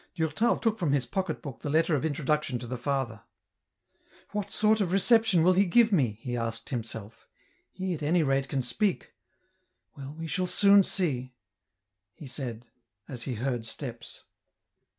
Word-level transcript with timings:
Durtal 0.15 0.57
took 0.57 0.79
from 0.79 0.93
his 0.93 1.05
pocket 1.05 1.43
book 1.43 1.61
the 1.61 1.69
letter 1.69 1.93
of 1.93 2.03
introduction 2.03 2.57
to 2.57 2.65
the 2.65 2.75
father." 2.75 3.21
What 4.31 4.49
sort 4.49 4.81
of 4.81 4.91
reception 4.91 5.43
will 5.43 5.53
he 5.53 5.65
give 5.65 5.91
me?" 5.91 6.13
he 6.23 6.35
asked 6.35 6.69
himself; 6.69 7.27
"he 7.71 7.93
at 7.93 8.01
any 8.01 8.23
rate 8.23 8.47
can 8.47 8.63
speak; 8.63 9.11
well, 9.95 10.15
we 10.17 10.25
shall 10.25 10.47
soon 10.47 10.83
see," 10.83 11.35
he 12.15 12.25
said, 12.25 12.65
as 13.07 13.21
he 13.29 13.35
heard 13.35 13.67
steps. 13.67 14.23